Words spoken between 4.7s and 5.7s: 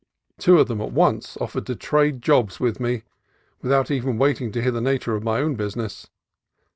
the nature of my own